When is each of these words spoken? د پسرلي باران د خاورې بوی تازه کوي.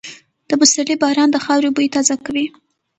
د 0.49 0.51
پسرلي 0.59 0.95
باران 1.01 1.29
د 1.31 1.37
خاورې 1.45 1.69
بوی 1.75 1.87
تازه 1.95 2.15
کوي. 2.25 2.45